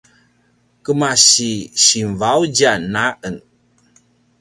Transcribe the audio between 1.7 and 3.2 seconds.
Sinvaudjan a